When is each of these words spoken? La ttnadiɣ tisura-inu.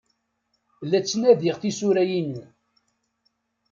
La 0.89 0.99
ttnadiɣ 1.01 1.55
tisura-inu. 1.57 2.43